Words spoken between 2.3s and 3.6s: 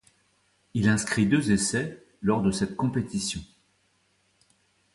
de cette compétition.